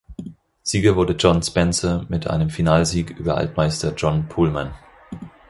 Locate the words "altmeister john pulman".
3.37-4.73